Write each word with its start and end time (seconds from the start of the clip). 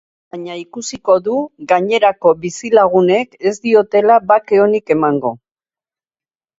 Baina 0.35 0.53
ikusiko 0.61 1.17
du 1.27 1.35
gainerako 1.73 2.33
bizilagunek 2.47 3.39
ez 3.53 3.57
diotela 3.69 4.19
bake 4.35 4.63
onik 4.69 4.99
emango. 5.01 5.37